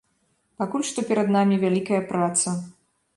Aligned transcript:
Пакуль 0.61 0.85
што 0.89 1.03
перад 1.09 1.29
намі 1.37 1.59
вялікая 1.65 1.99
праца. 2.13 2.55